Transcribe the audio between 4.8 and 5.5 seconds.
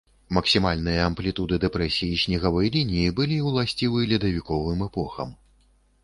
эпохам.